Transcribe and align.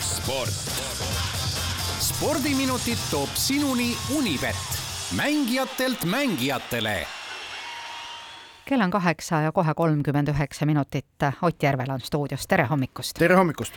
sport. 0.00 0.48
spordiminutid 2.00 2.98
toob 3.10 3.28
sinuni 3.34 3.96
Unibet, 4.16 4.56
mängijatelt 5.16 6.04
mängijatele 6.04 7.06
kell 8.68 8.80
on 8.80 8.90
kaheksa 8.90 9.40
ja 9.40 9.52
kohe 9.52 9.74
kolmkümmend 9.74 10.28
üheksa 10.28 10.66
minutit. 10.66 11.06
Ott 11.42 11.62
Järvel 11.62 11.90
on 11.90 12.00
stuudios, 12.00 12.46
tere 12.46 12.66
hommikust! 12.66 13.16
tere 13.18 13.34
hommikust! 13.34 13.72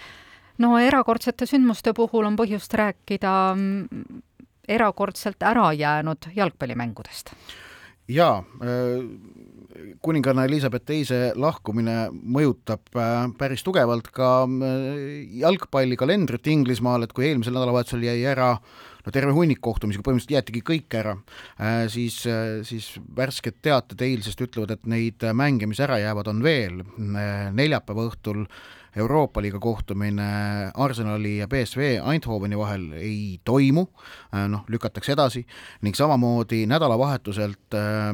no 0.58 0.78
erakordsete 0.80 1.46
sündmuste 1.46 1.94
puhul 1.94 2.28
on 2.28 2.36
põhjust 2.40 2.74
rääkida 2.78 3.32
mm, 3.56 4.22
erakordselt 4.68 5.44
ära 5.44 5.72
jäänud 5.74 6.30
jalgpallimängudest. 6.36 7.34
jaa, 8.08 8.38
äh, 8.38 9.06
kuninganna 10.04 10.46
Elizabeth 10.48 10.86
teise 10.88 11.20
lahkumine 11.40 12.10
mõjutab 12.12 12.94
äh, 12.96 13.26
päris 13.40 13.64
tugevalt 13.66 14.12
ka 14.16 14.32
äh, 14.46 15.28
jalgpallikalendrit 15.42 16.50
Inglismaal, 16.52 17.06
et 17.06 17.14
kui 17.16 17.30
eelmisel 17.30 17.56
nädalavahetusel 17.56 18.08
jäi 18.08 18.20
ära 18.32 18.54
no 19.02 19.14
terve 19.14 19.34
hunnik 19.34 19.62
kohtumisi, 19.64 20.02
põhimõtteliselt 20.06 20.36
jäetigi 20.36 20.60
kõik 20.62 20.94
ära, 20.94 21.16
siis, 21.90 22.20
siis 22.70 22.92
värsked 23.18 23.56
teated 23.66 24.04
eilsest 24.06 24.44
ütlevad, 24.46 24.76
et 24.76 24.86
neid 24.86 25.26
mänge, 25.34 25.66
mis 25.66 25.82
ära 25.82 25.98
jäävad, 25.98 26.30
on 26.30 26.44
veel. 26.46 26.84
neljapäeva 27.58 28.06
õhtul 28.12 28.44
Euroopa 28.96 29.42
liiga 29.42 29.60
kohtumine 29.60 30.72
Arsenali 30.76 31.38
ja 31.38 31.48
BSV 31.48 32.02
Eindhoveni 32.02 32.58
vahel 32.60 32.90
ei 33.00 33.40
toimu, 33.48 33.86
äh, 34.34 34.48
noh, 34.52 34.66
lükatakse 34.72 35.14
edasi 35.16 35.46
ning 35.86 35.96
samamoodi 35.96 36.66
nädalavahetuselt 36.70 37.78
äh,, 37.78 38.12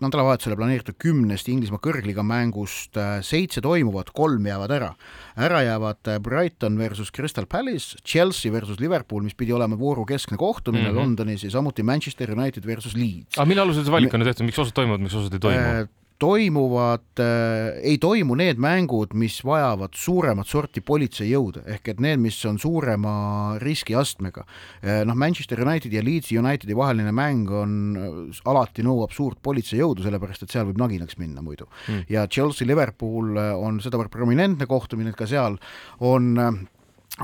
nädalavahetusele 0.00 0.58
planeeritud 0.58 0.98
kümnest 1.02 1.50
Inglismaa 1.50 1.82
kõrgliiga 1.82 2.22
mängust 2.26 2.98
äh, 3.00 3.18
seitse 3.26 3.62
toimuvad, 3.64 4.12
kolm 4.16 4.46
jäävad 4.46 4.76
ära. 4.78 4.92
ära 5.36 5.62
jäävad 5.66 6.12
äh, 6.12 6.20
Brighton 6.22 6.78
versus 6.78 7.10
Crystal 7.12 7.46
Palace, 7.46 7.98
Chelsea 8.06 8.52
versus 8.52 8.80
Liverpool, 8.80 9.26
mis 9.26 9.34
pidi 9.34 9.52
olema 9.52 9.78
vooru 9.78 10.06
keskne 10.06 10.38
kohtumine 10.38 10.88
mm 10.88 10.90
-hmm. 10.90 11.00
Londonis 11.00 11.44
ja 11.44 11.50
samuti 11.50 11.82
Manchester 11.82 12.30
United 12.30 12.66
versus 12.66 12.94
Leeds. 12.96 13.38
aga 13.38 13.46
mille 13.46 13.62
alusel 13.62 13.84
see 13.84 13.92
valik 13.92 14.14
on 14.14 14.20
tehtud, 14.20 14.46
miks 14.46 14.58
osad 14.58 14.74
toimuvad, 14.74 15.00
miks 15.00 15.14
osad 15.14 15.32
ei 15.32 15.38
toimu 15.40 15.60
äh,? 15.60 15.88
Toimuvad 16.18 17.20
äh,, 17.20 17.78
ei 17.82 17.98
toimu 18.02 18.36
need 18.38 18.60
mängud, 18.62 19.14
mis 19.18 19.38
vajavad 19.44 19.96
suuremat 19.96 20.48
sorti 20.48 20.82
politseijõude, 20.84 21.64
ehk 21.76 21.92
et 21.92 22.02
need, 22.02 22.20
mis 22.22 22.38
on 22.48 22.60
suurema 22.62 23.14
riskiastmega 23.62 24.44
äh,. 24.46 25.02
noh, 25.08 25.18
Manchester 25.18 25.62
Unitedi 25.64 25.98
ja 26.00 26.04
Leeds 26.04 26.32
Unitedi 26.36 26.76
vaheline 26.76 27.12
mäng 27.16 27.50
on, 27.50 27.74
äh, 27.96 28.44
alati 28.48 28.84
nõuab 28.86 29.14
suurt 29.16 29.42
politseijõudu, 29.44 30.06
sellepärast 30.06 30.46
et 30.46 30.54
seal 30.54 30.68
võib 30.70 30.80
naginaks 30.84 31.18
minna 31.20 31.44
muidu 31.44 31.68
mm.. 31.68 32.06
ja 32.12 32.26
Chelsea 32.30 32.68
Liverpool 32.68 33.36
äh, 33.40 33.52
on 33.56 33.82
sedavõrd 33.84 34.12
prominentne 34.12 34.68
kohtumine, 34.70 35.12
et 35.12 35.20
ka 35.20 35.28
seal 35.30 35.60
on 36.04 36.34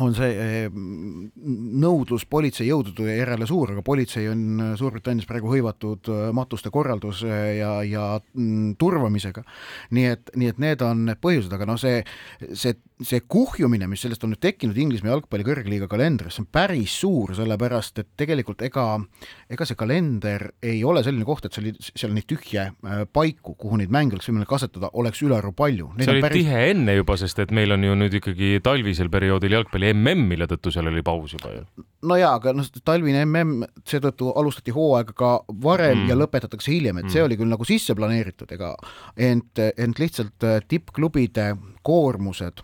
on 0.01 0.15
see 0.17 0.29
eh, 0.33 0.73
nõudlus 0.73 2.25
politseijõudude 2.33 3.13
järele 3.13 3.45
suur, 3.49 3.75
aga 3.75 3.83
politsei 3.85 4.25
on 4.31 4.45
eh, 4.65 4.71
Suurbritannias 4.81 5.29
praegu 5.29 5.51
hõivatud 5.53 6.09
eh, 6.09 6.23
matuste 6.33 6.73
korralduse 6.73 7.29
ja, 7.59 7.75
ja 7.85 8.07
mm, 8.17 8.79
turvamisega. 8.81 9.45
nii 9.93 10.07
et, 10.15 10.33
nii 10.39 10.49
et 10.49 10.63
need 10.65 10.85
on 10.87 11.05
need 11.11 11.21
põhjused, 11.21 11.53
aga 11.53 11.69
noh, 11.69 11.81
see, 11.81 12.01
see, 12.57 12.79
see 13.05 13.21
kuhjumine, 13.29 13.89
mis 13.91 14.05
sellest 14.07 14.25
on 14.25 14.33
nüüd 14.33 14.41
tekkinud 14.41 14.81
Inglismaa 14.81 15.13
jalgpalli 15.13 15.45
kõrgliiga 15.45 15.91
kalendris, 15.93 16.41
on 16.41 16.49
päris 16.49 16.97
suur, 17.03 17.35
sellepärast 17.37 18.01
et 18.01 18.09
tegelikult 18.17 18.65
ega, 18.65 18.87
ega 19.53 19.69
see 19.69 19.77
kalender 19.77 20.49
ei 20.65 20.81
ole 20.89 21.05
selline 21.05 21.29
koht, 21.29 21.51
et 21.51 21.59
seal, 21.59 21.69
seal 21.93 22.17
neid 22.17 22.31
tühje 22.33 22.71
paiku, 23.13 23.59
kuhu 23.61 23.83
neid 23.83 23.93
mänge 23.93 24.17
oleks 24.17 24.33
võimalik 24.33 24.57
asetada, 24.57 24.89
oleks 24.97 25.21
ülearu 25.21 25.53
palju. 25.57 25.93
see 26.01 26.17
oli 26.17 26.25
päris... 26.25 26.47
tihe 26.47 26.65
enne 26.73 26.97
juba, 26.97 27.21
sest 27.21 27.45
et 27.45 27.53
meil 27.53 27.77
on 27.77 27.85
ju 27.85 28.01
nüüd 28.07 28.21
ikkagi 28.23 28.55
talvisel 28.65 29.13
perioodil 29.13 29.61
jalgpalli 29.61 29.82
oli 29.83 29.93
mm, 30.15 30.27
mille 30.33 30.49
tõttu 30.51 30.73
seal 30.75 30.89
oli 30.91 31.03
paus 31.07 31.35
juba 31.37 31.53
ju. 31.55 31.85
no 32.09 32.19
jaa, 32.19 32.35
aga 32.39 32.55
noh, 32.57 32.67
talvine 32.85 33.25
mm, 33.27 33.71
seetõttu 33.89 34.33
alustati 34.39 34.75
hooaega 34.75 35.15
ka 35.17 35.33
varem 35.63 36.05
mm. 36.05 36.11
ja 36.11 36.19
lõpetatakse 36.19 36.73
hiljem, 36.73 37.03
et 37.03 37.09
mm. 37.09 37.15
see 37.15 37.25
oli 37.25 37.39
küll 37.41 37.53
nagu 37.53 37.67
sisse 37.69 37.97
planeeritud, 37.99 38.53
ega 38.55 38.75
ent, 39.17 39.63
ent 39.77 40.03
lihtsalt 40.03 40.47
äh, 40.49 40.61
tippklubide 40.69 41.53
koormused 41.87 42.63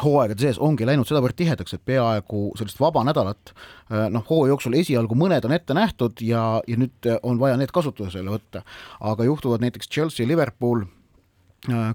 hooaegade 0.00 0.44
sees 0.44 0.60
ongi 0.62 0.86
läinud 0.86 1.08
sedavõrd 1.08 1.34
tihedaks, 1.36 1.74
et 1.74 1.82
peaaegu 1.84 2.44
sellist 2.58 2.78
vaba 2.80 3.02
nädalat 3.06 3.52
äh, 3.52 4.06
noh, 4.12 4.24
hooaja 4.28 4.54
jooksul 4.54 4.78
esialgu 4.78 5.18
mõned 5.18 5.44
on 5.48 5.56
ette 5.56 5.76
nähtud 5.76 6.22
ja, 6.24 6.44
ja 6.70 6.78
nüüd 6.80 7.10
on 7.26 7.42
vaja 7.42 7.58
need 7.60 7.74
kasutusele 7.74 8.30
võtta. 8.30 8.62
aga 9.00 9.26
juhtuvad 9.26 9.66
näiteks 9.66 9.90
Chelsea, 9.90 10.28
Liverpool 10.28 10.86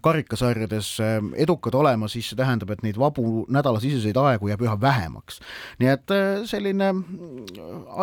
karikasarjades 0.02 1.00
äh, 1.02 1.16
edukad 1.42 1.74
olema, 1.74 2.08
siis 2.12 2.28
see 2.30 2.38
tähendab, 2.38 2.70
et 2.76 2.84
neid 2.86 3.00
vabu 3.02 3.46
nädalasiseseid 3.54 4.18
aegu 4.22 4.52
jääb 4.52 4.62
üha 4.62 4.76
vähemaks. 4.82 5.40
nii 5.82 5.90
et 5.90 6.14
äh, 6.14 6.44
selline 6.46 6.92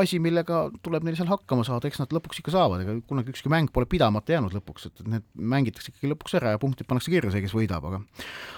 asi, 0.01 0.19
millega 0.23 0.65
tuleb 0.83 1.07
neil 1.07 1.17
seal 1.19 1.31
hakkama 1.31 1.63
saada, 1.67 1.87
eks 1.87 2.03
nad 2.03 2.15
lõpuks 2.15 2.43
ikka 2.43 2.55
saavad, 2.57 2.83
ega 2.83 2.97
kunagi 3.07 3.31
ükski 3.35 3.53
mäng 3.53 3.71
pole 3.73 3.87
pidamata 3.87 4.35
jäänud 4.35 4.57
lõpuks, 4.59 4.91
et 4.91 5.07
need 5.07 5.27
mängitakse 5.39 5.95
ikkagi 5.95 6.11
lõpuks 6.11 6.35
ära 6.41 6.57
ja 6.57 6.63
punktid 6.63 6.89
pannakse 6.91 7.15
kirja, 7.15 7.31
see, 7.31 7.45
kes 7.47 7.55
võidab, 7.55 7.87
aga 7.87 8.03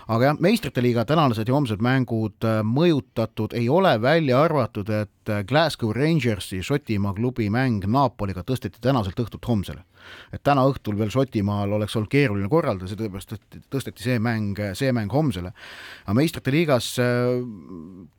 aga 0.08 0.30
jah, 0.30 0.40
meistrite 0.40 0.84
liiga 0.84 1.04
tänased 1.08 1.48
ja 1.48 1.56
homsed 1.56 1.84
mängud 1.84 2.48
mõjutatud 2.64 3.52
ei 3.58 3.68
ole, 3.68 3.98
välja 4.00 4.40
arvatud, 4.46 4.88
et 4.88 5.34
Glasgow 5.48 5.92
Rangersi 5.96 6.62
Šotimaa 6.64 7.14
klubi 7.16 7.50
mäng 7.52 7.84
Napoliga 7.88 8.44
tõsteti 8.44 8.80
tänaselt 8.80 9.20
õhtult 9.20 9.44
homsele 9.48 9.84
et 10.34 10.42
täna 10.44 10.64
õhtul 10.68 10.98
veel 10.98 11.12
Šotimaal 11.12 11.72
oleks 11.76 11.96
olnud 11.96 12.10
keeruline 12.12 12.50
korraldada, 12.52 12.90
sellepärast 12.98 13.34
et 13.36 13.58
tõsteti 13.72 14.04
see 14.04 14.18
mäng, 14.22 14.58
see 14.78 14.92
mäng 14.94 15.12
homsele. 15.12 15.52
aga 16.04 16.14
meistrite 16.16 16.52
liigas 16.54 16.94
äh, 17.02 17.40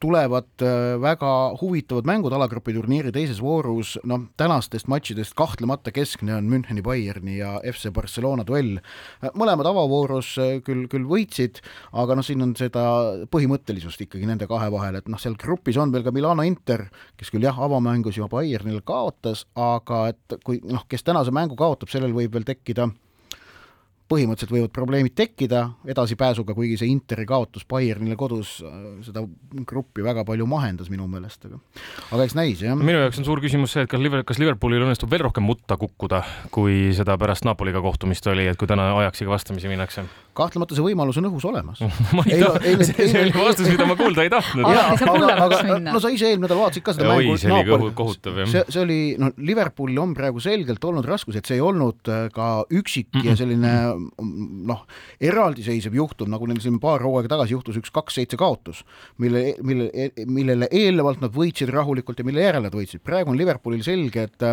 tulevad 0.03 0.47
äh, 0.63 0.96
väga 1.02 1.31
huvitavad 1.62 2.08
mängud 2.08 2.34
alagrupi 2.36 2.74
turniiri 2.75 3.14
teises 3.16 3.41
voorus, 3.44 3.96
noh, 4.03 4.28
tänastest 4.38 4.90
matšidest 4.91 5.35
kahtlemata 5.38 5.94
keskne 5.96 6.35
on 6.38 6.50
Müncheni 6.52 6.84
Bayerni 6.85 7.40
ja 7.40 7.59
FC 7.64 7.91
Barcelona 7.94 8.46
duell. 8.47 8.80
mõlemad 9.35 9.69
avavoorus 9.69 10.35
äh, 10.41 10.58
küll, 10.66 10.88
küll 10.91 11.08
võitsid, 11.09 11.62
aga 11.94 12.18
noh, 12.18 12.25
siin 12.25 12.44
on 12.46 12.56
seda 12.59 12.85
põhimõttelisust 13.31 14.06
ikkagi 14.08 14.28
nende 14.30 14.50
kahe 14.50 14.69
vahel, 14.74 15.00
et 15.00 15.09
noh, 15.12 15.22
seal 15.22 15.38
grupis 15.40 15.80
on 15.81 15.94
veel 15.94 16.06
ka 16.06 16.14
Milano 16.16 16.46
Inter, 16.46 16.88
kes 17.19 17.31
küll 17.34 17.46
jah, 17.46 17.58
avamängus 17.59 18.19
juba 18.19 18.38
Bayernile 18.38 18.84
kaotas, 18.85 19.46
aga 19.56 20.06
et 20.14 20.40
kui 20.46 20.62
noh, 20.66 20.85
kes 20.90 21.06
tänase 21.06 21.34
mängu 21.35 21.58
kaotab, 21.59 21.91
sellel 21.91 22.16
võib 22.16 22.35
veel 22.35 22.47
tekkida 22.47 22.90
põhimõtteliselt 24.11 24.53
võivad 24.53 24.73
probleemid 24.75 25.16
tekkida 25.17 25.61
edasipääsuga, 25.89 26.53
kuigi 26.57 26.77
see 26.79 26.91
Interi 26.93 27.25
kaotus 27.29 27.66
Bayernile 27.69 28.17
kodus 28.19 28.57
äh, 28.66 28.75
seda 29.05 29.25
gruppi 29.66 30.05
väga 30.05 30.25
palju 30.27 30.45
mahendas 30.49 30.91
minu 30.93 31.07
meelest, 31.09 31.47
aga 31.47 31.59
aga 32.11 32.27
eks 32.27 32.38
näis, 32.38 32.61
jah. 32.66 32.77
minu 32.77 33.01
jaoks 33.01 33.21
on 33.21 33.27
suur 33.27 33.41
küsimus 33.43 33.73
see, 33.75 33.85
et 33.85 33.91
kas 33.91 34.03
Liver-, 34.03 34.25
kas 34.27 34.41
Liverpoolil 34.41 34.85
õnnestub 34.85 35.11
veel 35.11 35.25
rohkem 35.25 35.47
mutta 35.47 35.79
kukkuda, 35.81 36.21
kui 36.53 36.93
seda 36.97 37.17
pärast 37.21 37.47
Napoliga 37.49 37.81
kohtumist 37.85 38.27
oli, 38.29 38.47
et 38.51 38.59
kui 38.59 38.69
täna 38.69 38.91
Ajaxiga 38.99 39.33
vastamisi 39.33 39.71
minnakse? 39.71 40.05
kahtlemata 40.35 40.75
see 40.75 40.83
võimalus 40.83 41.17
on 41.22 41.29
õhus 41.29 41.45
olemas 41.47 41.81
ma 42.17 42.25
ei 42.27 42.41
taha, 42.41 42.59
see 42.83 43.22
oli 43.22 43.33
vastus, 43.35 43.69
mida 43.72 43.87
ma 43.87 43.95
kuulda 43.99 44.25
ei 44.25 44.31
tahtnud. 44.33 44.67
aga, 44.67 45.29
aga 45.47 45.79
no 45.87 46.01
sa 46.03 46.11
ise 46.13 46.29
eelmine 46.29 46.49
nädal 46.49 46.59
vaatasid 46.59 46.85
ka 46.85 46.95
seda 46.97 47.09
mängu. 47.09 47.37
see 47.39 47.53
oli 47.55 47.91
kohutav, 47.95 48.41
jah. 48.43 48.51
see, 48.51 48.63
see 48.69 48.81
oli, 48.83 48.99
noh, 49.22 49.31
Liverpoolil 49.47 50.01
on 50.03 50.16
praegu 50.17 50.43
selgelt 50.43 50.83
olnud 50.85 51.07
raskus, 51.07 51.39
et 51.39 51.47
see 51.47 51.57
ei 51.59 51.63
olnud 51.63 52.11
äh, 52.11 52.27
ka 52.35 52.49
üksik 52.67 53.09
mm 53.13 53.22
-mm. 53.22 53.29
ja 53.29 53.37
selline 53.39 53.73
noh, 53.95 54.83
eraldiseisev 55.23 55.95
juhtum, 55.97 56.29
nagu 56.33 56.50
neil 56.50 56.61
siin 56.63 56.79
paar 56.83 57.03
hooaega 57.06 57.31
tagasi 57.35 57.56
juhtus 57.56 57.79
üks 57.81 57.94
kaks-seitse 57.95 58.38
kaotus, 58.39 58.83
mille, 59.22 59.56
mille, 59.63 59.89
millele 60.28 60.69
eelnevalt 60.72 61.23
nad 61.23 61.33
võitsid 61.35 61.72
rahulikult 61.73 62.19
ja 62.19 62.28
mille 62.28 62.45
järel 62.45 62.67
nad 62.67 62.75
võitsid. 62.75 63.03
praegu 63.05 63.34
on 63.34 63.39
Liverpoolil 63.39 63.84
selged, 63.85 64.45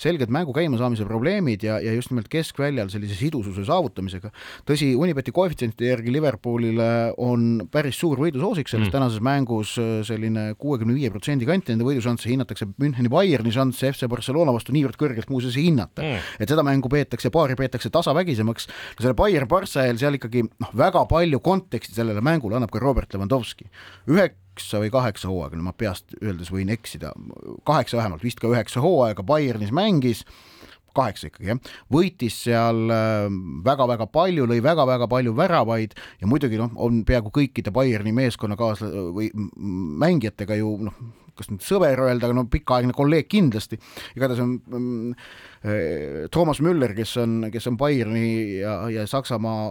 selged 0.00 0.32
mängu 0.34 0.56
käimasaamise 0.56 1.06
probleemid 1.08 1.62
ja, 1.68 1.78
ja 1.84 1.94
just 1.94 2.10
nimelt 2.12 2.30
keskväljal 2.32 2.90
sellise 2.90 3.18
sidususe 3.18 3.64
saavutamisega. 3.68 4.32
tõsi, 4.68 4.94
Unibet 4.98 5.18
Unibeti 5.18 5.32
koefitsientide 5.34 5.88
järgi 5.90 6.12
Liverpoolile 6.14 7.14
on 7.18 7.64
päris 7.72 7.96
suur 7.98 8.20
võidusoosik 8.22 8.68
selles 8.70 8.86
mm. 8.86 8.94
tänases 8.94 9.22
mängus, 9.24 9.72
selline 10.06 10.52
kuuekümne 10.60 10.94
viie 10.94 11.10
protsendi 11.10 11.46
kanti 11.48 11.72
nende 11.72 11.86
võidušansse 11.86 12.30
hinnatakse, 12.30 12.68
Müncheni 12.78 13.10
Bayerni 13.10 13.50
šansse 13.50 13.90
FC 13.90 14.06
Barcelona 14.10 14.54
vastu 14.54 14.70
niivõrd 14.76 14.94
kõrgelt 15.00 15.26
muuseas 15.32 15.56
ei 15.58 15.66
hinnata 15.66 16.04
mm.. 16.04 16.28
et 16.38 16.52
seda 16.52 16.62
mängu 16.62 16.90
peetakse, 16.92 17.32
paari 17.34 17.56
peetakse 17.58 17.90
tasavägisemaks, 17.90 18.68
no 18.98 19.04
selle 19.04 19.16
Bayer-Barca 19.18 19.86
eel 19.86 20.00
seal 20.00 20.18
ikkagi 20.18 20.44
noh, 20.48 20.74
väga 20.76 21.04
palju 21.10 21.40
konteksti 21.44 21.96
sellele 21.96 22.22
mängule 22.24 22.58
annab 22.58 22.72
ka 22.74 22.82
Robert 22.82 23.14
Lewandowski. 23.14 23.68
üheksa 24.10 24.82
või 24.82 24.92
kaheksa 24.94 25.30
hooaega, 25.30 25.58
no 25.58 25.68
ma 25.68 25.74
peast 25.76 26.16
öeldes 26.22 26.52
võin 26.54 26.70
eksida, 26.74 27.12
kaheksa 27.68 28.00
vähemalt, 28.00 28.24
vist 28.26 28.40
ka 28.42 28.50
üheksa 28.50 28.82
hooaega 28.84 29.26
Bayernis 29.26 29.74
mängis 29.74 30.24
kaheksa 30.98 31.30
ikkagi 31.30 31.52
jah, 31.52 31.62
võitis 31.94 32.40
seal 32.46 32.84
väga-väga 33.66 34.08
äh, 34.08 34.12
palju, 34.18 34.48
lõi 34.50 34.58
väga-väga 34.64 35.08
palju 35.10 35.36
väravaid 35.38 35.96
ja 36.22 36.30
muidugi 36.30 36.60
noh, 36.60 36.74
on 36.76 37.04
peaaegu 37.08 37.32
kõikide 37.34 37.74
Bayerni 37.74 38.14
meeskonnakaasla- 38.16 39.08
või 39.14 39.30
mängijatega 40.04 40.58
ju 40.58 40.74
noh, 40.88 41.00
kas 41.38 41.50
nüüd 41.52 41.62
sõber 41.62 42.00
öelda, 42.02 42.26
aga 42.26 42.36
no 42.36 42.46
pikaaegne 42.50 42.94
kolleeg 42.96 43.28
kindlasti, 43.30 43.78
igatahes 44.18 44.42
on 44.42 44.56
mm, 44.58 45.28
Toomas 46.34 46.60
Müller, 46.64 46.94
kes 46.96 47.16
on, 47.22 47.40
kes 47.54 47.66
on 47.70 47.78
Bayerni 47.80 48.60
ja, 48.60 48.80
ja 48.92 49.06
Saksamaa 49.10 49.70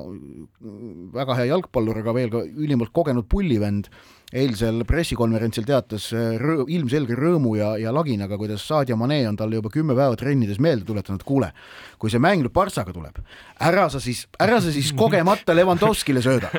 väga 1.15 1.41
hea 1.41 1.49
jalgpallur, 1.51 2.01
aga 2.03 2.15
veel 2.15 2.31
ka 2.33 2.43
ülimalt 2.47 2.93
kogenud 2.95 3.27
pullivend 3.31 3.91
eilsel 4.33 4.81
pressikonverentsil 4.87 5.63
teatas 5.67 6.09
äh, 6.11 6.35
rõõ, 6.41 6.65
ilmselge 6.67 7.15
rõõmu 7.15 7.53
ja, 7.55 7.69
ja 7.79 7.93
laginaga, 7.95 8.35
kuidas 8.39 8.65
Sadio 8.67 8.97
Mane 8.99 9.21
on 9.29 9.37
talle 9.39 9.55
juba 9.55 9.71
kümme 9.71 9.95
päeva 9.95 10.17
trennides 10.19 10.59
meelde 10.59 10.83
tuletanud, 10.87 11.23
kuule, 11.23 11.53
kui 11.97 12.11
see 12.11 12.19
mäng 12.19 12.43
nüüd 12.43 12.51
Partsaga 12.51 12.91
tuleb, 12.91 13.21
ära 13.63 13.85
sa 13.89 14.01
siis, 14.03 14.25
ära 14.43 14.59
sa 14.63 14.73
siis 14.73 14.89
kogemata 14.97 15.55
Levanovskile 15.55 16.19
sööda 16.25 16.51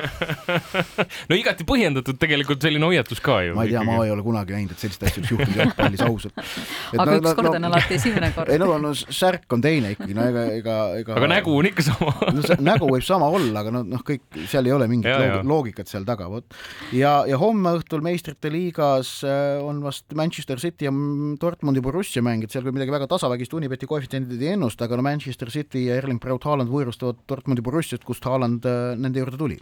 no 1.29 1.37
igati 1.37 1.67
põhjendatud 1.69 2.17
tegelikult 2.19 2.65
selline 2.65 2.89
hoiatus 2.89 3.21
ka 3.21 3.37
ju. 3.45 3.53
ma 3.57 3.67
ei 3.67 3.75
tea, 3.75 3.83
ma 3.85 3.99
ei 4.01 4.15
ole 4.15 4.25
kunagi 4.25 4.57
näinud, 4.57 4.73
et 4.73 4.85
sellist 4.87 5.05
asja 5.05 5.21
oleks 5.21 5.33
juhtunud 5.35 5.61
jalgpallis 5.61 6.03
ausalt. 6.07 6.41
aga 6.97 7.05
no, 7.05 7.19
üks 7.21 7.37
kord 7.37 7.51
no, 7.51 7.53
on 7.59 7.69
alati 7.69 7.99
esimene 7.99 8.31
kord. 8.39 8.49
ei 8.49 8.63
no, 8.63 8.71
no 8.81 8.95
särk 8.97 9.45
on 9.53 9.61
teine 9.61 9.93
ikkagi, 9.93 10.17
no 10.17 10.25
ega, 10.33 10.47
ega, 10.57 10.79
ega. 11.03 11.19
aga 11.21 11.31
nägu 11.35 11.53
on 11.61 11.69
ikka 11.69 11.85
sama 11.91 12.33
no 12.33 12.47
see 12.49 12.59
nägu 12.65 12.89
võib 12.89 13.05
sama 13.05 13.29
olla, 13.29 13.61
aga 13.61 13.77
noh, 13.77 13.85
noh, 13.93 14.03
kõik 14.09 14.41
seal 14.49 14.65
ei 14.65 14.73
ole 14.73 14.89
mingit 14.89 15.13
ja, 15.13 15.43
loogikat 15.45 15.91
seal 15.91 16.09
taga, 16.09 16.31
vot. 16.33 16.59
ja, 16.97 17.19
ja 17.29 17.37
homme 17.37 17.58
homme 17.59 17.75
õhtul 17.79 18.03
meistrite 18.05 18.51
liigas 18.53 19.19
äh, 19.27 19.59
on 19.63 19.81
vast 19.83 20.15
Manchester 20.15 20.61
City 20.61 20.87
ja 20.87 20.93
Dortmundi 21.41 21.83
Borussia 21.83 22.23
mäng, 22.23 22.45
et 22.45 22.53
seal 22.53 22.63
küll 22.63 22.75
midagi 22.75 22.93
väga 22.93 23.09
tasavägist 23.11 23.53
Unibeti 23.57 23.89
koefitsiendid 23.89 24.39
ei 24.45 24.53
ennusta, 24.55 24.87
aga 24.87 24.99
no 24.99 25.05
Manchester 25.05 25.51
City 25.51 25.85
ja 25.89 25.97
Erling 25.99 26.21
Braut 26.23 26.47
Haaland 26.47 26.71
võõrustavad 26.71 27.19
Dortmundi 27.27 27.63
Borussiat, 27.65 28.05
kust 28.07 28.25
Haaland 28.27 28.65
äh, 28.69 28.95
nende 28.95 29.19
juurde 29.19 29.39
tuli. 29.39 29.59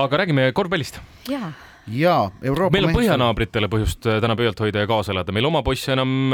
aga 0.00 0.24
räägime 0.24 0.50
korvpallist. 0.56 1.00
jaa 1.28 1.52
jaa, 1.92 2.30
Euroopa 2.40 2.72
meil 2.72 2.88
on 2.88 2.96
põhjanaabritele 2.96 3.68
põhjust 3.72 4.08
äh, 4.08 4.22
täna 4.24 4.38
pöialt 4.40 4.62
hoida 4.64 4.86
ja 4.86 4.88
kaasa 4.88 5.12
elada, 5.12 5.34
meil 5.36 5.50
oma 5.50 5.60
poisse 5.66 5.92
enam 5.92 6.32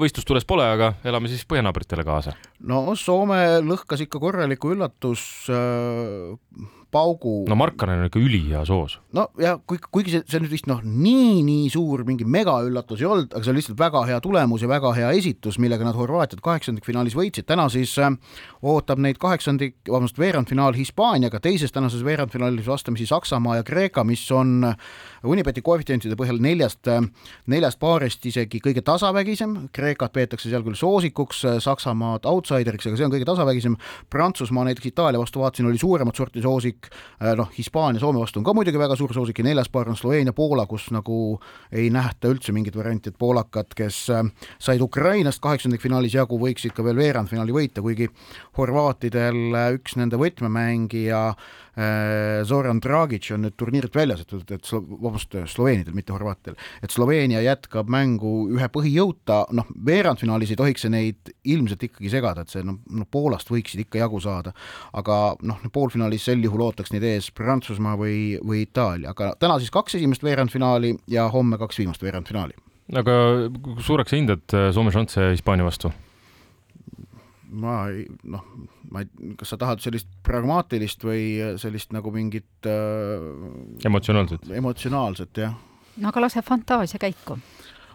võistlustules 0.00 0.44
pole, 0.44 0.66
aga 0.68 0.92
elame 1.08 1.30
siis 1.32 1.46
põhjanaabritele 1.48 2.04
kaasa. 2.04 2.36
no 2.68 2.84
Soome 3.00 3.40
lõhkas 3.64 4.04
ikka 4.04 4.20
korraliku 4.20 4.74
üllatus 4.74 5.24
äh, 5.48 6.76
paugu. 6.90 7.44
no 7.48 7.56
Markkanen 7.58 8.02
on 8.02 8.10
ikka 8.10 8.20
ülihea 8.22 8.64
soos. 8.68 8.98
no 9.12 9.28
ja 9.40 9.56
kui, 9.66 9.78
kuigi 9.90 10.14
see, 10.16 10.24
see 10.28 10.42
nüüd 10.42 10.52
vist 10.52 10.68
noh, 10.70 10.82
nii, 10.84 11.40
nii 11.46 11.68
suur 11.72 12.04
mingi 12.08 12.26
megaüllatus 12.28 13.02
ei 13.02 13.08
olnud, 13.10 13.30
aga 13.32 13.44
see 13.44 13.54
on 13.54 13.60
lihtsalt 13.60 13.78
väga 13.80 14.04
hea 14.10 14.20
tulemus 14.24 14.64
ja 14.64 14.70
väga 14.70 14.92
hea 14.96 15.10
esitus, 15.18 15.58
millega 15.62 15.86
nad 15.86 15.98
Horvaatiat 15.98 16.42
kaheksandikfinaalis 16.44 17.16
võitsid. 17.18 17.48
täna 17.48 17.68
siis 17.72 17.96
äh, 17.98 18.12
ootab 18.62 19.00
neid 19.02 19.18
kaheksandik, 19.20 19.78
vabandust, 19.88 20.18
veerandfinaal 20.20 20.76
Hispaaniaga, 20.76 21.40
teises 21.40 21.72
tänases 21.72 22.04
veerandfinaalis 22.04 22.66
vastamisi 22.66 23.06
Saksamaa 23.06 23.60
ja 23.60 23.66
Kreeka, 23.66 24.04
mis 24.04 24.24
on 24.32 24.74
Unibeti 25.24 25.62
koefitsientide 25.64 26.16
põhjal 26.16 26.40
neljast, 26.40 26.88
neljast 27.50 27.80
paarist 27.80 28.24
isegi 28.26 28.60
kõige 28.64 28.80
tasavägisem, 28.84 29.56
Kreekat 29.76 30.14
peetakse 30.16 30.48
seal 30.48 30.64
küll 30.64 30.78
soosikuks, 30.78 31.42
Saksamaad 31.60 32.28
outsideriks, 32.28 32.88
aga 32.88 32.96
see 32.96 33.08
on 33.08 33.12
kõige 33.12 33.28
tasavägisem, 33.28 33.76
Prantsusmaa 34.10 34.64
näiteks 34.68 34.92
Itaalia 34.92 35.20
vastu 35.20 35.42
vaatasin, 35.44 35.68
oli 35.68 35.80
suuremat 35.80 36.16
sorti 36.16 36.40
soosik, 36.44 36.79
noh, 37.36 37.50
Hispaania, 37.56 38.00
Soome 38.00 38.20
vastu 38.22 38.40
on 38.40 38.46
ka 38.46 38.54
muidugi 38.56 38.80
väga 38.80 38.96
suur 38.98 39.14
soosik 39.14 39.42
ja 39.42 39.46
neljas 39.50 39.70
paar 39.72 39.90
on 39.90 39.98
Sloveenia, 39.98 40.34
Poola, 40.36 40.66
kus 40.70 40.88
nagu 40.94 41.38
ei 41.72 41.90
nähta 41.92 42.30
üldse 42.32 42.54
mingit 42.56 42.76
varianti, 42.76 43.12
et 43.12 43.18
poolakad, 43.20 43.74
kes 43.76 44.02
said 44.58 44.84
Ukrainast 44.84 45.42
kaheksandikfinaalis 45.44 46.16
jagu, 46.18 46.38
võiksid 46.40 46.74
ka 46.76 46.84
veel 46.86 47.00
veerandfinaali 47.00 47.54
võita, 47.54 47.84
kuigi 47.84 48.10
horvaatidel 48.58 49.74
üks 49.76 49.96
nende 50.00 50.20
võtmemängija 50.20 51.24
Äh, 51.69 51.69
Zoran 52.46 52.80
Dragic 52.82 53.30
on 53.34 53.44
nüüd 53.46 53.56
turniirilt 53.58 53.94
väljas, 53.96 54.24
et, 54.24 54.34
et 54.52 54.66
slo-, 54.66 54.82
vabandust, 54.90 55.36
Sloveenidel, 55.52 55.94
mitte 55.96 56.14
horvaatidel, 56.14 56.58
et 56.84 56.92
Sloveenia 56.92 57.42
jätkab 57.44 57.90
mängu 57.92 58.48
ühe 58.54 58.68
põhijõuta, 58.72 59.42
noh, 59.56 59.68
veerandfinaalis 59.86 60.52
ei 60.54 60.60
tohiks 60.60 60.84
see 60.86 60.92
neid 60.92 61.32
ilmselt 61.44 61.86
ikkagi 61.88 62.12
segada, 62.12 62.44
et 62.44 62.52
see 62.52 62.64
noh, 62.66 62.80
noh, 62.90 63.08
Poolast 63.10 63.50
võiksid 63.52 63.84
ikka 63.86 64.02
jagu 64.02 64.20
saada, 64.22 64.54
aga 64.96 65.20
noh, 65.46 65.62
poolfinaalis 65.72 66.28
sel 66.28 66.44
juhul 66.44 66.66
ootaks 66.68 66.92
neid 66.94 67.06
ees 67.06 67.30
Prantsusmaa 67.36 67.96
või, 68.00 68.18
või 68.44 68.64
Itaalia, 68.66 69.14
aga 69.14 69.32
täna 69.40 69.58
siis 69.60 69.72
kaks 69.74 69.98
esimest 70.00 70.24
veerandfinaali 70.26 70.94
ja 71.10 71.28
homme 71.32 71.58
kaks 71.60 71.80
viimast 71.80 72.02
veerandfinaali. 72.04 72.54
aga 73.00 73.16
suureks 73.78 74.16
hindad 74.16 74.54
äh, 74.54 74.70
Soome 74.74 74.92
šansse 74.94 75.30
Hispaania 75.32 75.66
vastu? 75.66 75.92
Ma 77.50 77.76
ei, 77.90 78.04
noh, 78.30 78.44
ma 78.90 79.02
ei, 79.02 79.34
kas 79.40 79.54
sa 79.54 79.58
tahad 79.60 79.82
sellist 79.82 80.08
pragmaatilist 80.26 81.02
või 81.06 81.24
sellist 81.60 81.94
nagu 81.96 82.12
mingit 82.14 82.68
äh, 82.68 83.26
emotsionaalset? 83.88 84.46
emotsionaalset, 84.60 85.42
jah. 85.46 85.56
no 85.98 86.12
aga 86.12 86.26
lase 86.26 86.44
fantaasia 86.46 87.02
käiku 87.02 87.38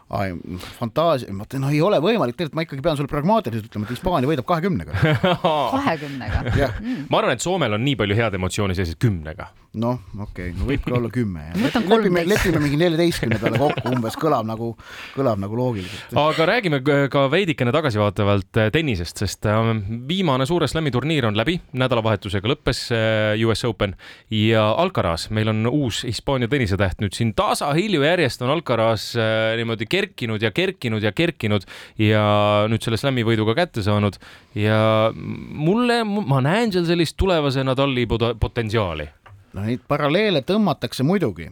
fantaasia, 0.05 1.33
ma 1.33 1.47
ütlen, 1.47 1.63
no 1.65 1.71
ei 1.73 1.79
ole 1.81 1.97
võimalik, 2.03 2.35
tegelikult 2.37 2.57
ma 2.59 2.65
ikkagi 2.65 2.83
pean 2.85 2.97
sulle 2.99 3.09
pragmaatiliselt 3.09 3.71
ütlema, 3.71 3.87
et 3.87 3.95
Hispaania 3.95 4.29
võidab 4.29 4.45
kahekümnega. 4.45 4.93
kahekümnega? 5.75 6.43
Mm. 6.45 7.07
ma 7.09 7.21
arvan, 7.21 7.33
et 7.33 7.41
Soomel 7.41 7.77
on 7.77 7.81
nii 7.85 7.97
palju 7.97 8.17
head 8.17 8.37
emotsiooni 8.37 8.77
sees, 8.77 8.93
et 8.93 9.01
kümnega. 9.01 9.49
Noh, 9.79 9.99
okei 10.19 10.49
okay., 10.49 10.53
no 10.57 10.67
võib 10.69 10.83
ka 10.85 10.93
olla 10.97 11.09
kümme. 11.13 11.43
lepime, 11.59 12.23
lepime 12.27 12.61
mingi 12.63 12.79
neljateistkümne 12.79 13.39
peale 13.41 13.59
kokku 13.59 13.91
umbes, 13.91 14.17
kõlab 14.19 14.47
nagu, 14.47 14.71
kõlab 15.15 15.41
nagu 15.41 15.57
loogiliselt. 15.59 16.15
aga 16.19 16.47
räägime 16.49 16.79
ka 17.11 17.25
veidikene 17.31 17.73
tagasivaatavalt 17.75 18.61
äh, 18.61 18.69
tennisest, 18.73 19.21
sest 19.23 19.47
äh, 19.49 19.71
viimane 20.09 20.47
suure 20.49 20.69
slam'i 20.71 20.93
turniir 20.95 21.27
on 21.29 21.37
läbi, 21.37 21.57
nädalavahetusega 21.77 22.51
lõppes 22.51 22.85
äh, 22.95 23.45
US 23.45 23.65
Open 23.67 23.95
ja 24.33 24.67
Alcaraz, 24.81 25.27
meil 25.35 25.51
on 25.51 25.65
uus 25.71 26.03
Hispaania 26.07 26.49
tennisetäht 26.51 27.03
nüüd 27.03 27.17
siin 27.17 27.35
tasahilju 27.37 28.05
järjest 28.05 28.45
on 28.45 28.53
Alcaraz 28.55 29.11
niimoodi 29.59 29.89
kerkinud 29.89 30.43
ja 30.43 30.51
kerkinud 30.55 31.03
ja 31.03 31.11
kerkinud 31.15 31.67
ja 32.01 32.23
nüüd 32.71 32.83
selle 32.85 32.99
slam'i 33.01 33.25
võidu 33.27 33.47
ka 33.49 33.57
kätte 33.57 33.83
saanud 33.85 34.19
ja 34.57 35.11
mulle, 35.15 36.01
ma 36.05 36.41
näen 36.45 36.73
seal 36.75 36.87
sellist 36.87 37.17
tulevase 37.19 37.63
Nadali 37.65 38.07
potentsiaali 38.07 39.09
no 39.55 39.63
neid 39.63 39.83
paralleele 39.87 40.43
tõmmatakse 40.45 41.05
muidugi, 41.07 41.47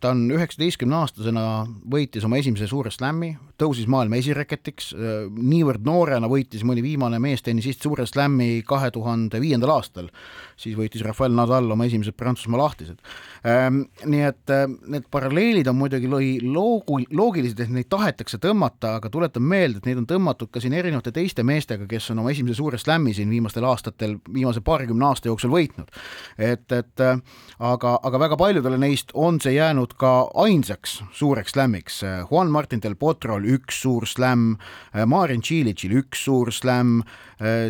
ta 0.00 0.12
on 0.14 0.28
üheksateistkümne 0.30 0.96
aastasena 1.00 1.42
võitis 1.90 2.24
oma 2.26 2.38
esimese 2.38 2.68
suure 2.70 2.90
slam'i, 2.94 3.32
tõusis 3.58 3.88
maailma 3.90 4.18
esireketiks, 4.20 4.92
niivõrd 5.34 5.82
noorena 5.86 6.28
võitis 6.30 6.62
mõni 6.66 6.82
viimane 6.84 7.18
meestennisist 7.22 7.82
suure 7.82 8.06
slam'i 8.06 8.62
kahe 8.66 8.92
tuhande 8.94 9.40
viiendal 9.42 9.72
aastal, 9.74 10.10
siis 10.58 10.76
võitis 10.78 11.02
Rafael 11.06 11.34
Nadal 11.34 11.70
oma 11.74 11.88
esimesed 11.88 12.14
Prantsusmaa 12.18 12.60
lahtised. 12.62 13.02
Ehm, 13.46 13.80
nii 14.06 14.22
et 14.28 14.54
need 14.94 15.08
paralleelid 15.10 15.70
on 15.70 15.78
muidugi 15.78 16.10
loogu, 16.44 17.00
loogilised, 17.10 17.58
et 17.64 17.74
neid 17.74 17.90
tahetakse 17.90 18.38
tõmmata, 18.42 18.94
aga 19.00 19.10
tuletan 19.10 19.42
meelde, 19.42 19.82
et 19.82 19.90
neid 19.90 20.02
on 20.04 20.06
tõmmatud 20.10 20.52
ka 20.54 20.62
siin 20.62 20.76
erinevate 20.78 21.12
teiste 21.14 21.42
meestega, 21.46 21.88
kes 21.90 22.12
on 22.14 22.22
oma 22.22 22.34
esimese 22.34 22.60
suure 22.60 22.78
slam'i 22.78 23.16
siin 23.16 23.30
viimastel 23.34 23.66
aastatel, 23.66 24.18
viimase 24.30 24.62
paarikümne 24.62 25.10
aasta 25.10 25.32
jooksul 25.32 25.50
võitnud. 25.54 25.90
et, 26.38 26.70
et 26.72 27.06
aga, 27.58 27.98
aga 28.02 28.22
väga 28.22 28.38
paljudele 28.38 28.78
neist 28.78 29.10
on 29.14 29.40
see 29.42 29.56
jäänud 29.58 29.87
olnud 29.88 29.96
ka 29.98 30.30
ainsaks 30.34 31.02
suureks 31.12 31.52
slämmiks. 31.52 32.02
Juan 32.30 32.50
Martin 32.50 32.80
del 32.82 32.94
Potrol 32.96 33.44
üks 33.44 33.80
suur 33.82 34.04
slämm, 34.06 34.58
Marin 35.06 35.40
Tšilitšil 35.40 35.94
üks 36.02 36.24
suur 36.24 36.50
slämm, 36.52 37.02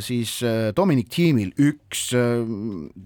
siis 0.00 0.40
Dominic 0.74 1.10
Thiemil 1.12 1.52
üks, 1.58 2.10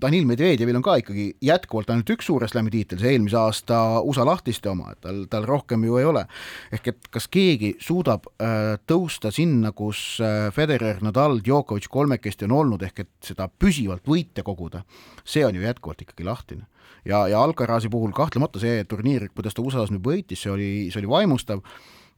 Danil 0.01 0.27
Medvedjevil 0.27 0.77
on 0.77 0.83
ka 0.83 0.97
ikkagi 1.01 1.35
jätkuvalt 1.43 1.91
ainult 1.91 2.11
üks 2.15 2.27
suure 2.27 2.49
slämmi 2.49 2.71
tiitel, 2.71 3.01
see 3.01 3.13
eelmise 3.13 3.37
aasta 3.37 4.01
USA 4.03 4.25
lahtiste 4.25 4.71
oma, 4.71 4.93
et 4.93 5.03
tal, 5.03 5.25
tal 5.29 5.47
rohkem 5.49 5.85
ju 5.85 5.99
ei 5.99 6.09
ole. 6.09 6.25
ehk 6.73 6.89
et 6.89 7.09
kas 7.11 7.29
keegi 7.29 7.75
suudab 7.83 8.29
tõusta 8.87 9.33
sinna, 9.35 9.73
kus 9.73 10.21
Federer, 10.55 11.03
Nadal, 11.03 11.41
Djokovic 11.45 11.91
kolmekesti 11.91 12.49
on 12.49 12.59
olnud, 12.63 12.83
ehk 12.83 13.05
et 13.05 13.33
seda 13.33 13.49
püsivalt 13.49 14.07
võite 14.09 14.45
koguda, 14.47 14.87
see 15.25 15.45
on 15.45 15.55
ju 15.55 15.67
jätkuvalt 15.67 16.07
ikkagi 16.07 16.25
lahtine 16.25 16.72
ja, 17.09 17.25
ja 17.29 17.43
Alcarazi 17.43 17.91
puhul 17.93 18.15
kahtlemata 18.17 18.63
see 18.63 18.85
turniir, 18.89 19.29
kuidas 19.35 19.57
ta 19.57 19.65
USA-s 19.65 19.93
nüüd 19.95 20.05
võitis, 20.07 20.43
see 20.43 20.53
oli, 20.53 20.71
see 20.93 21.03
oli 21.03 21.11
vaimustav, 21.11 21.63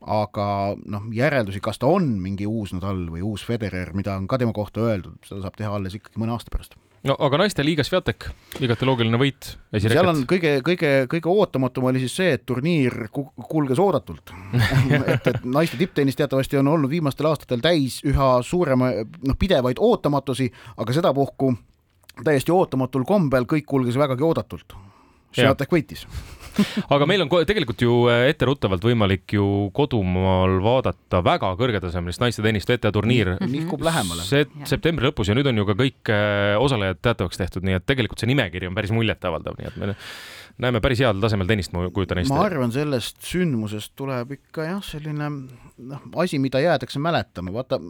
aga 0.05 0.47
noh, 0.91 1.09
järeldusi, 1.15 1.63
kas 1.65 1.81
ta 1.81 1.89
on 1.91 2.11
mingi 2.21 2.49
uus 2.49 2.75
Nadal 2.77 3.07
või 3.13 3.25
uus 3.25 3.45
Federer, 3.47 3.95
mida 3.97 4.19
on 4.19 4.29
ka 4.29 4.41
tema 4.41 4.53
kohta 4.57 4.85
öeldud, 4.85 5.21
seda 5.25 5.45
saab 5.45 5.57
teha 5.61 5.73
alles 5.75 5.97
ikkagi 5.97 6.21
mõne 6.21 6.37
aasta 6.37 6.53
pärast 6.53 6.77
no 7.05 7.17
aga 7.27 7.39
naiste 7.43 7.65
liigas 7.65 7.91
Sviatek, 7.91 8.27
igati 8.65 8.87
loogiline 8.89 9.19
võit. 9.21 9.51
seal 9.77 10.09
on 10.09 10.23
kõige, 10.29 10.57
kõige, 10.65 10.93
kõige 11.11 11.31
ootamatum 11.31 11.91
oli 11.91 12.01
siis 12.05 12.17
see, 12.17 12.31
et 12.39 12.45
turniir 12.49 13.09
kulges 13.13 13.81
oodatult 13.83 14.33
et, 15.13 15.29
et 15.33 15.45
naiste 15.45 15.81
tipptennis 15.81 16.17
teatavasti 16.21 16.61
on 16.61 16.73
olnud 16.75 16.93
viimastel 16.93 17.29
aastatel 17.29 17.63
täis 17.65 18.01
üha 18.09 18.31
suurema, 18.47 18.91
noh, 19.05 19.39
pidevaid 19.41 19.81
ootamatusi, 19.85 20.51
aga 20.81 20.97
sedapuhku 20.97 21.53
täiesti 22.25 22.53
ootamatul 22.55 23.05
kombel 23.09 23.49
kõik 23.51 23.67
kulges 23.67 23.99
vägagi 23.99 24.23
oodatult. 24.23 24.77
Sviatek 25.35 25.73
võitis 25.75 26.07
aga 26.95 27.09
meil 27.09 27.25
on 27.25 27.33
tegelikult 27.33 27.85
ju 27.85 27.97
äh, 28.13 28.29
etteruttavalt 28.33 28.85
võimalik 28.85 29.37
ju 29.37 29.49
kodumaal 29.77 30.59
vaadata 30.65 31.23
väga 31.25 31.55
kõrgetasemelist 31.61 32.23
naiste 32.23 32.45
tennist 32.45 32.71
WTA 32.71 32.93
turniir. 32.95 33.35
nihkub 33.41 33.83
lähemale. 33.85 34.27
see 34.27 34.47
septembri 34.69 35.09
lõpus 35.09 35.31
ja 35.31 35.39
nüüd 35.39 35.51
on 35.51 35.63
ju 35.63 35.67
ka 35.71 35.79
kõik 35.81 36.15
äh, 36.15 36.55
osalejad 36.61 37.03
teatavaks 37.03 37.41
tehtud, 37.41 37.67
nii 37.67 37.81
et 37.81 37.87
tegelikult 37.87 38.23
see 38.23 38.31
nimekiri 38.31 38.71
on 38.71 38.79
päris 38.79 38.95
muljetavaldav, 38.95 39.59
nii 39.59 39.71
et 39.71 39.81
me 39.81 39.95
näeme 40.59 40.81
päris 40.83 41.01
heal 41.03 41.19
tasemel 41.23 41.49
tennist, 41.51 41.73
ma 41.75 41.83
kujutan 41.91 42.21
hästi. 42.21 42.31
ma 42.31 42.45
arvan, 42.47 42.73
sellest 42.75 43.19
sündmusest 43.27 43.95
tuleb 43.99 44.37
ikka 44.37 44.69
jah, 44.69 44.83
selline 44.87 45.31
noh, 45.35 46.05
asi, 46.23 46.39
mida 46.43 46.61
jäädakse 46.63 47.03
mäletama, 47.03 47.53
vaata 47.55 47.81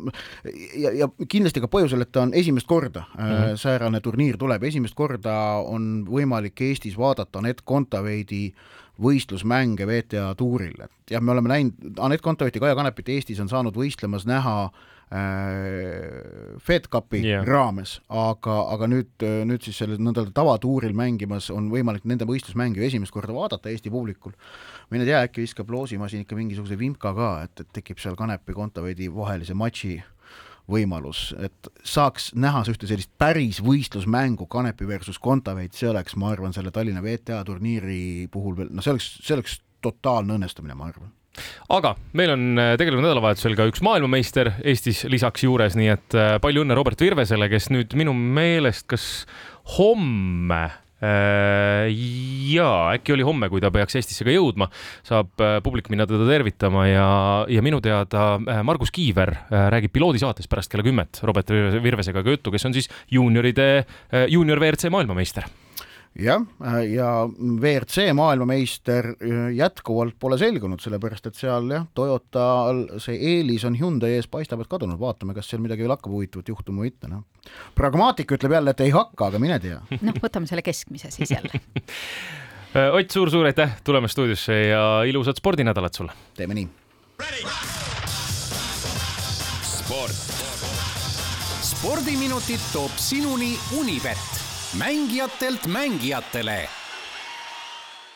ja, 0.80 0.94
ja 0.96 1.08
kindlasti 1.28 1.60
ka 1.64 1.68
põhjusel, 1.72 2.06
et 2.06 2.12
ta 2.14 2.24
on 2.24 2.32
esimest 2.34 2.68
korda 2.68 3.04
mm 3.04 3.24
-hmm. 3.24 3.60
säärane 3.60 4.00
turniir 4.00 4.40
tuleb, 4.40 4.64
esimest 4.64 4.96
korda 4.96 5.34
on 5.60 6.06
võimalik 6.08 6.60
Eestis 6.64 6.96
vaadata 6.98 7.38
Anett 7.38 7.60
Kontaveidi 7.64 8.53
võistlusmänge 9.02 9.86
WTA 9.88 10.32
tuuril, 10.38 10.76
et 10.86 11.14
jah, 11.16 11.22
me 11.22 11.34
oleme 11.34 11.50
näinud, 11.50 11.94
Anett 11.98 12.22
Kontaveit 12.22 12.54
ja 12.54 12.62
Kaia 12.62 12.76
Kanepit 12.78 13.10
Eestis 13.16 13.40
on 13.42 13.50
saanud 13.50 13.74
võistlemas 13.76 14.26
näha 14.28 14.68
Äh, 15.14 16.58
Fed 16.58 16.88
Cupi 16.88 17.20
yeah. 17.20 17.44
raames, 17.46 17.98
aga, 18.08 18.54
aga 18.72 18.86
nüüd, 18.88 19.24
nüüd 19.46 19.62
siis 19.62 19.76
sellel 19.78 20.00
nõnda 20.02 20.24
tavatuuril 20.34 20.94
mängimas 20.96 21.50
on 21.54 21.68
võimalik 21.70 22.06
nende 22.08 22.26
võistlusmänge 22.26 22.80
ju 22.80 22.86
esimest 22.88 23.12
korda 23.14 23.36
vaadata 23.36 23.70
Eesti 23.70 23.92
publikul. 23.94 24.32
mine 24.90 25.04
tea, 25.04 25.20
äkki 25.28 25.44
viskab 25.44 25.70
loosimasin 25.70 26.24
ikka 26.24 26.38
mingisuguse 26.38 26.78
vimka 26.80 27.12
ka, 27.14 27.28
et, 27.44 27.60
et 27.60 27.70
tekib 27.76 28.00
seal 28.02 28.16
Kanepi 28.16 28.56
Kontaveidi 28.56 29.10
vahelise 29.12 29.54
matši 29.54 29.98
võimalus, 30.70 31.26
et 31.44 31.68
saaks 31.84 32.30
näha 32.40 32.62
ühte 32.72 32.88
sellist 32.88 33.10
päris 33.20 33.60
võistlusmängu 33.64 34.46
Kanepi 34.50 34.86
versus 34.88 35.18
Kontaveit, 35.22 35.74
see 35.76 35.90
oleks, 35.90 36.16
ma 36.20 36.30
arvan, 36.32 36.54
selle 36.56 36.72
Tallinna 36.72 37.02
WTA 37.04 37.42
turniiri 37.44 38.30
puhul 38.32 38.56
veel, 38.56 38.72
no 38.72 38.84
see 38.84 38.94
oleks, 38.94 39.10
see 39.20 39.36
oleks 39.36 39.58
totaalne 39.84 40.38
õnnestumine, 40.38 40.76
ma 40.78 40.88
arvan. 40.88 41.12
Aga 41.74 41.96
meil 42.14 42.30
on 42.30 42.44
äh, 42.62 42.74
tegelikult 42.78 43.08
nädalavahetusel 43.08 43.56
ka 43.58 43.66
üks 43.66 43.82
maailmameister 43.84 44.52
Eestis 44.62 45.02
lisaks 45.10 45.42
juures, 45.44 45.74
nii 45.78 45.90
et 45.90 46.16
äh, 46.16 46.36
palju 46.42 46.62
õnne 46.62 46.76
Robert 46.78 47.00
Virvesele, 47.02 47.50
kes 47.50 47.68
nüüd 47.74 47.96
minu 47.98 48.14
meelest, 48.14 48.86
kas 48.90 49.08
homme 49.76 50.62
äh, 51.04 51.88
jaa, 52.54 52.94
äkki 52.96 53.14
oli 53.16 53.26
homme, 53.26 53.50
kui 53.52 53.62
ta 53.62 53.72
peaks 53.74 53.98
Eestisse 54.00 54.26
ka 54.26 54.34
jõudma, 54.34 54.70
saab 55.06 55.32
publik 55.64 55.90
minna 55.92 56.08
teda 56.08 56.26
tervitama 56.28 56.86
ja, 56.88 57.08
ja 57.50 57.64
minu 57.64 57.80
teada 57.84 58.38
Margus 58.66 58.92
Kiiver 58.94 59.34
räägib 59.50 59.92
piloodisaates 59.94 60.48
pärast 60.50 60.72
kella 60.72 60.86
kümmet 60.86 61.20
Robert 61.26 61.50
Virvesega 61.84 62.24
ka 62.24 62.36
juttu, 62.36 62.54
kes 62.54 62.68
on 62.68 62.76
siis 62.76 62.90
juunioride, 63.12 63.84
juunior 64.32 64.62
WRC 64.62 64.92
maailmameister 64.94 65.46
jah, 66.18 66.42
ja 66.88 67.08
WRC 67.60 68.12
maailmameister 68.14 69.08
äh, 69.14 69.48
jätkuvalt 69.56 70.14
pole 70.20 70.38
selgunud, 70.38 70.82
sellepärast 70.82 71.26
et 71.30 71.38
seal 71.38 71.66
jah, 71.72 71.86
Toyotal 71.94 72.84
see 73.02 73.18
eelis 73.34 73.64
on 73.66 73.78
Hyundai 73.78 74.14
ees 74.18 74.28
paistab, 74.30 74.62
et 74.62 74.70
kadunud, 74.70 74.98
vaatame, 75.00 75.34
kas 75.34 75.50
seal 75.50 75.62
midagi 75.64 75.84
veel 75.84 75.94
hakkab 75.96 76.14
huvitavat 76.14 76.52
juhtuma 76.54 76.84
või 76.84 76.92
mitte, 76.92 77.10
noh. 77.10 77.24
pragmaatik 77.74 78.36
ütleb 78.36 78.54
jälle, 78.58 78.74
et 78.74 78.84
ei 78.86 78.94
hakka, 78.94 79.30
aga 79.32 79.42
mine 79.42 79.58
tea. 79.62 79.80
noh, 80.06 80.22
võtame 80.22 80.50
selle 80.50 80.64
keskmise 80.66 81.12
siis 81.14 81.34
jälle 81.34 81.60
Ott 82.74 83.06
suur,, 83.06 83.28
suur-suur 83.30 83.46
aitäh 83.46 83.76
tulemast 83.86 84.16
stuudiosse 84.16 84.54
ja 84.66 84.82
ilusat 85.06 85.38
spordinädalat 85.38 85.94
sulle! 85.94 86.14
teeme 86.34 86.58
nii! 86.58 86.68
sport. 89.62 90.24
spordiminutid 91.62 92.66
toob 92.72 92.98
sinuni 92.98 93.54
Unibet 93.78 94.43
mängijatelt 94.78 95.66
mängijatele 95.66 96.68